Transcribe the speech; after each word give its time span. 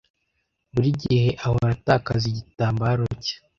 Buri 0.73 0.89
gihe 1.01 1.29
ahora 1.45 1.69
atakaza 1.77 2.25
igitambaro 2.31 3.03
cye. 3.23 3.35